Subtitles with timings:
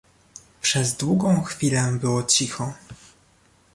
[0.61, 2.73] "Przez długą chwilę było cicho."